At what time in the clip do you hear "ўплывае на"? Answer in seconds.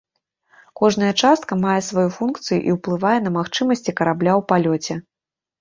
2.79-3.33